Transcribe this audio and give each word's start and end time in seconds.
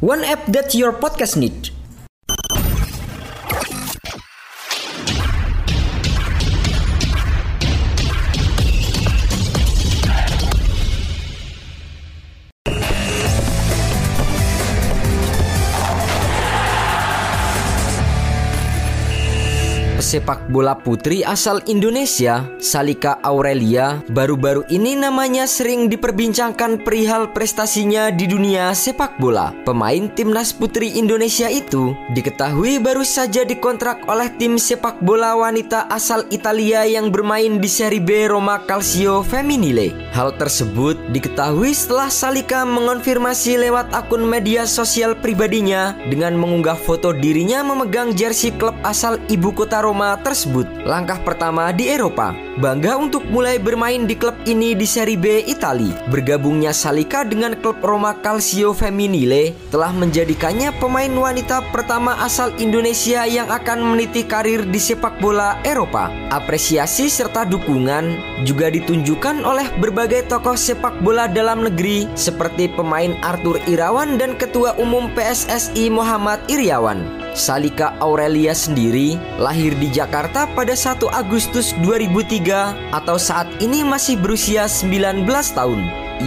One 0.00 0.22
app 0.22 0.46
that 0.46 0.74
your 0.74 0.92
podcast 0.92 1.36
need. 1.36 1.70
Pesepak 20.08 20.48
bola 20.48 20.72
putri 20.72 21.20
asal 21.20 21.60
Indonesia, 21.68 22.40
Salika 22.56 23.20
Aurelia, 23.20 24.00
baru-baru 24.08 24.64
ini 24.72 24.96
namanya 24.96 25.44
sering 25.44 25.92
diperbincangkan 25.92 26.80
perihal 26.80 27.28
prestasinya 27.36 28.08
di 28.08 28.24
dunia 28.24 28.72
sepak 28.72 29.20
bola. 29.20 29.52
Pemain 29.68 30.08
timnas 30.16 30.56
putri 30.56 30.96
Indonesia 30.96 31.52
itu 31.52 31.92
diketahui 32.16 32.80
baru 32.80 33.04
saja 33.04 33.44
dikontrak 33.44 34.08
oleh 34.08 34.32
tim 34.40 34.56
sepak 34.56 34.96
bola 35.04 35.36
wanita 35.36 35.92
asal 35.92 36.24
Italia 36.32 36.88
yang 36.88 37.12
bermain 37.12 37.60
di 37.60 37.68
Serie 37.68 38.00
B 38.00 38.32
Roma 38.32 38.64
Calcio 38.64 39.20
Femminile. 39.20 39.92
Hal 40.16 40.32
tersebut 40.40 40.96
diketahui 41.12 41.76
setelah 41.76 42.08
Salika 42.08 42.64
mengonfirmasi 42.64 43.60
lewat 43.60 43.92
akun 43.92 44.24
media 44.24 44.64
sosial 44.64 45.12
pribadinya 45.20 45.92
dengan 46.08 46.32
mengunggah 46.32 46.80
foto 46.80 47.12
dirinya 47.12 47.60
memegang 47.60 48.16
jersey 48.16 48.56
klub 48.56 48.72
asal 48.88 49.20
ibu 49.28 49.52
kota 49.52 49.84
Roma 49.84 49.97
Roma 49.98 50.14
tersebut. 50.22 50.86
Langkah 50.86 51.18
pertama 51.26 51.74
di 51.74 51.90
Eropa. 51.90 52.30
Bangga 52.62 52.94
untuk 52.94 53.26
mulai 53.34 53.58
bermain 53.58 54.06
di 54.06 54.14
klub 54.14 54.38
ini 54.46 54.78
di 54.78 54.86
Serie 54.86 55.18
B 55.18 55.42
Italia. 55.42 55.90
Bergabungnya 56.06 56.70
Salika 56.70 57.26
dengan 57.26 57.58
klub 57.58 57.82
Roma 57.82 58.14
Calcio 58.22 58.70
Femminile 58.70 59.58
telah 59.74 59.90
menjadikannya 59.90 60.70
pemain 60.78 61.10
wanita 61.10 61.66
pertama 61.74 62.14
asal 62.22 62.54
Indonesia 62.62 63.26
yang 63.26 63.50
akan 63.50 63.90
meniti 63.90 64.22
karir 64.22 64.62
di 64.70 64.78
sepak 64.78 65.18
bola 65.18 65.58
Eropa. 65.66 66.14
Apresiasi 66.30 67.10
serta 67.10 67.42
dukungan 67.42 68.38
juga 68.46 68.70
ditunjukkan 68.70 69.42
oleh 69.42 69.66
berbagai 69.82 70.30
tokoh 70.30 70.54
sepak 70.54 70.94
bola 71.02 71.26
dalam 71.26 71.66
negeri 71.66 72.06
seperti 72.14 72.70
pemain 72.70 73.18
Arthur 73.26 73.58
Irawan 73.66 74.14
dan 74.14 74.38
Ketua 74.38 74.78
Umum 74.78 75.10
PSSI 75.18 75.90
Muhammad 75.90 76.38
Iriawan. 76.46 77.17
Salika 77.38 77.94
Aurelia 78.02 78.52
sendiri 78.52 79.14
lahir 79.38 79.72
di 79.78 79.88
Jakarta 79.88 80.50
pada 80.52 80.74
1 80.74 81.06
Agustus 81.14 81.70
2003 81.86 82.90
atau 82.92 83.16
saat 83.16 83.46
ini 83.62 83.86
masih 83.86 84.18
berusia 84.18 84.66
19 84.66 85.24
tahun. 85.54 85.80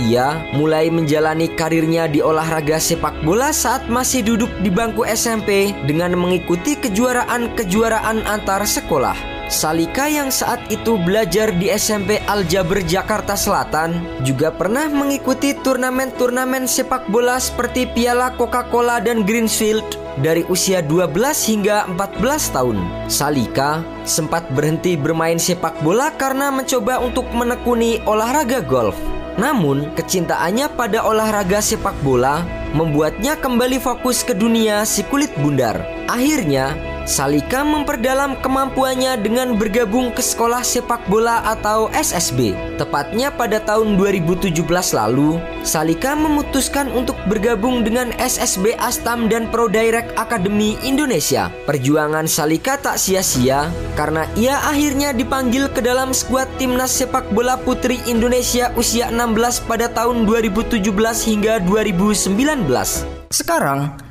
Ia 0.07 0.55
mulai 0.55 0.87
menjalani 0.87 1.51
karirnya 1.51 2.07
di 2.07 2.23
olahraga 2.23 2.79
sepak 2.79 3.27
bola 3.27 3.51
saat 3.51 3.91
masih 3.91 4.23
duduk 4.23 4.49
di 4.63 4.71
bangku 4.71 5.03
SMP 5.03 5.75
dengan 5.83 6.15
mengikuti 6.15 6.79
kejuaraan-kejuaraan 6.79 8.23
antar 8.23 8.63
sekolah. 8.63 9.30
Salika 9.51 10.07
yang 10.07 10.31
saat 10.31 10.63
itu 10.71 10.95
belajar 10.95 11.51
di 11.51 11.67
SMP 11.67 12.23
Al 12.23 12.47
Jaber 12.47 12.87
Jakarta 12.87 13.35
Selatan 13.35 14.23
juga 14.23 14.47
pernah 14.47 14.87
mengikuti 14.87 15.51
turnamen-turnamen 15.51 16.71
sepak 16.71 17.11
bola 17.11 17.35
seperti 17.35 17.83
Piala 17.91 18.31
Coca-Cola 18.39 19.03
dan 19.03 19.27
Greensfield 19.27 19.83
dari 20.23 20.47
usia 20.47 20.79
12 20.79 21.11
hingga 21.51 21.83
14 21.83 22.55
tahun. 22.55 22.77
Salika 23.11 23.83
sempat 24.07 24.47
berhenti 24.55 24.95
bermain 24.95 25.35
sepak 25.35 25.83
bola 25.83 26.15
karena 26.15 26.47
mencoba 26.47 27.03
untuk 27.03 27.27
menekuni 27.35 27.99
olahraga 28.07 28.63
golf. 28.63 28.95
Namun, 29.35 29.91
kecintaannya 29.99 30.79
pada 30.79 31.03
olahraga 31.03 31.59
sepak 31.59 31.95
bola 32.07 32.39
membuatnya 32.71 33.35
kembali 33.35 33.83
fokus 33.83 34.23
ke 34.23 34.31
dunia 34.31 34.87
si 34.87 35.03
kulit 35.07 35.31
bundar. 35.39 35.79
Akhirnya, 36.07 36.90
Salika 37.01 37.65
memperdalam 37.65 38.37
kemampuannya 38.45 39.17
dengan 39.17 39.57
bergabung 39.57 40.13
ke 40.13 40.21
sekolah 40.21 40.61
sepak 40.61 41.09
bola 41.09 41.41
atau 41.49 41.89
SSB. 41.89 42.53
Tepatnya 42.77 43.33
pada 43.33 43.57
tahun 43.57 43.97
2017 43.97 44.53
lalu, 44.93 45.41
Salika 45.65 46.13
memutuskan 46.13 46.93
untuk 46.93 47.17
bergabung 47.25 47.81
dengan 47.81 48.13
SSB 48.21 48.77
Astam 48.77 49.25
dan 49.25 49.49
Pro 49.49 49.65
Direct 49.65 50.13
Academy 50.13 50.77
Indonesia. 50.85 51.49
Perjuangan 51.65 52.29
Salika 52.29 52.77
tak 52.77 53.01
sia-sia 53.01 53.65
karena 53.97 54.29
ia 54.37 54.61
akhirnya 54.61 55.09
dipanggil 55.09 55.73
ke 55.73 55.81
dalam 55.81 56.13
skuad 56.13 56.45
timnas 56.61 56.93
sepak 56.93 57.33
bola 57.33 57.57
putri 57.57 57.97
Indonesia 58.05 58.69
usia 58.77 59.09
16 59.09 59.65
pada 59.65 59.89
tahun 59.89 60.29
2017 60.29 60.85
hingga 61.25 61.57
2019. 61.65 63.21
Sekarang, 63.33 64.10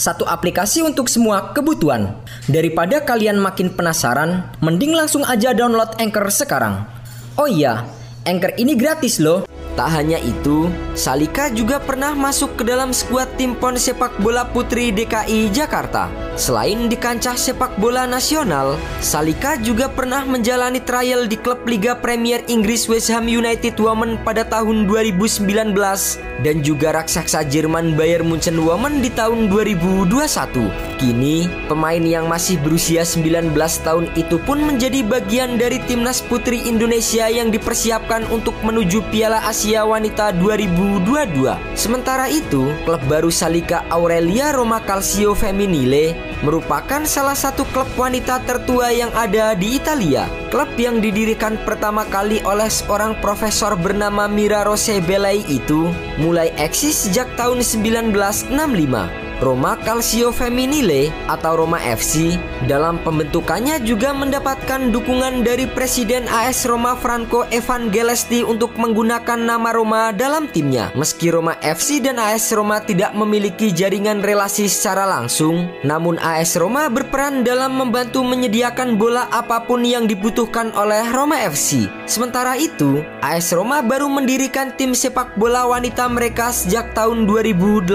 Satu 0.00 0.24
aplikasi 0.24 0.80
untuk 0.80 1.12
semua 1.12 1.52
kebutuhan. 1.52 2.16
Daripada 2.48 3.04
kalian 3.04 3.36
makin 3.36 3.68
penasaran, 3.76 4.48
mending 4.64 4.96
langsung 4.96 5.28
aja 5.28 5.52
download 5.52 5.92
Anchor 6.00 6.32
sekarang. 6.32 6.88
Oh 7.36 7.44
iya, 7.44 7.84
Anchor 8.24 8.56
ini 8.56 8.72
gratis 8.80 9.20
loh. 9.20 9.44
Tak 9.80 9.96
hanya 9.96 10.20
itu, 10.20 10.68
Salika 10.92 11.48
juga 11.48 11.80
pernah 11.80 12.12
masuk 12.12 12.60
ke 12.60 12.68
dalam 12.68 12.92
skuad 12.92 13.32
tim 13.40 13.56
PON 13.56 13.80
sepak 13.80 14.12
bola 14.20 14.44
putri 14.44 14.92
DKI 14.92 15.48
Jakarta. 15.56 16.12
Selain 16.36 16.92
di 16.92 17.00
kancah 17.00 17.32
sepak 17.32 17.80
bola 17.80 18.04
nasional, 18.04 18.76
Salika 19.00 19.56
juga 19.56 19.88
pernah 19.88 20.20
menjalani 20.28 20.84
trial 20.84 21.24
di 21.24 21.40
klub 21.40 21.64
Liga 21.64 21.96
Premier 21.96 22.44
Inggris 22.52 22.92
West 22.92 23.08
Ham 23.08 23.24
United 23.24 23.80
Women 23.80 24.20
pada 24.20 24.44
tahun 24.44 24.84
2019 24.84 25.48
dan 26.44 26.60
juga 26.60 27.00
raksasa 27.00 27.48
Jerman 27.48 27.96
Bayern 27.96 28.28
Munchen 28.28 28.60
Women 28.60 29.00
di 29.00 29.08
tahun 29.08 29.48
2021. 29.48 30.12
Kini, 31.00 31.48
pemain 31.72 32.04
yang 32.04 32.28
masih 32.28 32.60
berusia 32.60 33.00
19 33.00 33.56
tahun 33.56 34.12
itu 34.12 34.36
pun 34.44 34.60
menjadi 34.60 35.00
bagian 35.04 35.56
dari 35.56 35.80
timnas 35.88 36.20
putri 36.20 36.68
Indonesia 36.68 37.32
yang 37.32 37.48
dipersiapkan 37.48 38.28
untuk 38.28 38.52
menuju 38.60 39.08
Piala 39.08 39.40
Asia 39.48 39.69
Asia 39.70 39.86
Wanita 39.86 40.34
2022. 40.34 41.46
Sementara 41.78 42.26
itu, 42.26 42.74
klub 42.82 42.98
baru 43.06 43.30
Salika 43.30 43.86
Aurelia 43.86 44.50
Roma 44.50 44.82
Calcio 44.82 45.30
Femminile 45.30 46.18
merupakan 46.42 47.06
salah 47.06 47.38
satu 47.38 47.62
klub 47.70 47.86
wanita 47.94 48.42
tertua 48.50 48.90
yang 48.90 49.14
ada 49.14 49.54
di 49.54 49.78
Italia. 49.78 50.26
Klub 50.50 50.74
yang 50.74 50.98
didirikan 50.98 51.54
pertama 51.62 52.02
kali 52.10 52.42
oleh 52.42 52.66
seorang 52.66 53.14
profesor 53.22 53.78
bernama 53.78 54.26
Mira 54.26 54.66
Rose 54.66 54.98
Belay 55.06 55.46
itu 55.46 55.94
mulai 56.18 56.50
eksis 56.58 57.06
sejak 57.06 57.30
tahun 57.38 57.62
1965. 57.62 59.29
Roma 59.40 59.72
Calcio 59.80 60.28
Femminile 60.36 61.08
atau 61.24 61.64
Roma 61.64 61.80
FC 61.80 62.36
dalam 62.68 63.00
pembentukannya 63.00 63.80
juga 63.88 64.12
mendapatkan 64.12 64.92
dukungan 64.92 65.40
dari 65.40 65.64
Presiden 65.64 66.28
AS 66.28 66.68
Roma 66.68 66.92
Franco 66.92 67.48
Evangelesti 67.48 68.44
untuk 68.44 68.76
menggunakan 68.76 69.40
nama 69.40 69.72
Roma 69.72 70.12
dalam 70.12 70.44
timnya. 70.52 70.92
Meski 70.92 71.32
Roma 71.32 71.56
FC 71.64 72.04
dan 72.04 72.20
AS 72.20 72.52
Roma 72.52 72.84
tidak 72.84 73.16
memiliki 73.16 73.72
jaringan 73.72 74.20
relasi 74.20 74.68
secara 74.68 75.08
langsung, 75.08 75.72
namun 75.88 76.20
AS 76.20 76.60
Roma 76.60 76.92
berperan 76.92 77.40
dalam 77.40 77.80
membantu 77.80 78.20
menyediakan 78.20 79.00
bola 79.00 79.24
apa 79.32 79.64
pun 79.64 79.80
yang 79.88 80.04
dibutuhkan 80.04 80.68
oleh 80.76 81.08
Roma 81.16 81.40
FC. 81.48 81.88
Sementara 82.04 82.60
itu, 82.60 83.00
AS 83.24 83.56
Roma 83.56 83.80
baru 83.80 84.12
mendirikan 84.12 84.76
tim 84.76 84.92
sepak 84.92 85.32
bola 85.40 85.64
wanita 85.64 86.04
mereka 86.12 86.52
sejak 86.52 86.92
tahun 86.92 87.24
2018 87.24 87.88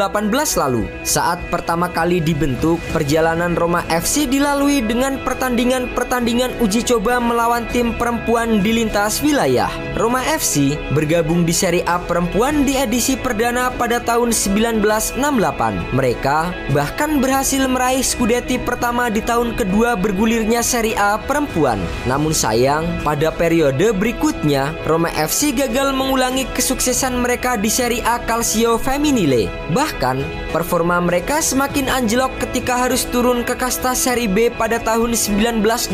lalu. 0.58 0.88
Saat 1.06 1.35
Saat 1.36 1.52
pertama 1.52 1.92
kali 1.92 2.24
dibentuk, 2.24 2.80
perjalanan 2.96 3.60
Roma 3.60 3.84
FC 3.92 4.24
dilalui 4.24 4.80
dengan 4.80 5.20
pertandingan-pertandingan 5.20 6.64
uji 6.64 6.88
coba 6.88 7.20
melawan 7.20 7.68
tim 7.76 7.92
perempuan 7.92 8.64
di 8.64 8.72
lintas 8.72 9.20
wilayah. 9.20 9.68
Roma 10.00 10.24
FC 10.24 10.80
bergabung 10.96 11.44
di 11.44 11.52
Serie 11.52 11.84
A 11.92 12.00
perempuan 12.00 12.64
di 12.64 12.80
edisi 12.80 13.20
perdana 13.20 13.68
pada 13.68 14.00
tahun 14.00 14.32
1968. 14.32 15.92
Mereka 15.92 16.72
bahkan 16.72 17.20
berhasil 17.20 17.68
meraih 17.68 18.00
Scudetti 18.00 18.56
pertama 18.56 19.12
di 19.12 19.20
tahun 19.20 19.60
kedua 19.60 20.00
bergulirnya 20.00 20.64
Serie 20.64 20.96
A 20.96 21.20
perempuan. 21.20 21.84
Namun 22.08 22.32
sayang, 22.32 22.88
pada 23.04 23.28
periode 23.36 23.92
berikutnya, 23.92 24.72
Roma 24.88 25.12
FC 25.12 25.52
gagal 25.52 25.92
mengulangi 25.92 26.48
kesuksesan 26.56 27.20
mereka 27.20 27.60
di 27.60 27.68
Serie 27.68 28.08
A 28.08 28.24
Calcio 28.24 28.80
Femminile. 28.80 29.52
Bahkan, 29.76 30.46
Performa 30.56 31.04
mereka 31.26 31.42
semakin 31.42 31.90
anjlok 31.90 32.38
ketika 32.38 32.86
harus 32.86 33.02
turun 33.10 33.42
ke 33.42 33.58
kasta 33.58 33.98
seri 33.98 34.30
B 34.30 34.54
pada 34.54 34.78
tahun 34.78 35.18
1987 35.18 35.90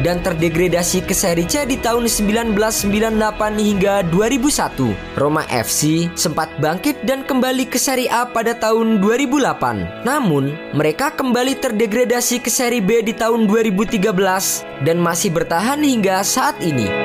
dan 0.00 0.16
terdegradasi 0.24 1.04
ke 1.04 1.12
seri 1.12 1.44
C 1.44 1.68
di 1.68 1.76
tahun 1.76 2.08
1998 2.08 2.56
hingga 3.60 4.00
2001. 4.08 5.20
Roma 5.20 5.44
FC 5.52 6.08
sempat 6.16 6.48
bangkit 6.56 7.04
dan 7.04 7.28
kembali 7.28 7.68
ke 7.68 7.76
seri 7.76 8.08
A 8.08 8.24
pada 8.24 8.56
tahun 8.56 9.04
2008. 9.04 10.08
Namun, 10.08 10.56
mereka 10.72 11.12
kembali 11.12 11.60
terdegradasi 11.60 12.40
ke 12.40 12.48
seri 12.48 12.80
B 12.80 13.04
di 13.04 13.12
tahun 13.12 13.44
2013 13.44 14.08
dan 14.88 15.04
masih 15.04 15.36
bertahan 15.36 15.84
hingga 15.84 16.24
saat 16.24 16.56
ini. 16.64 17.03